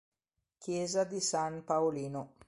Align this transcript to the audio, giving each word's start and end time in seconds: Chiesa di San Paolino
Chiesa 0.57 1.03
di 1.03 1.19
San 1.19 1.63
Paolino 1.63 2.33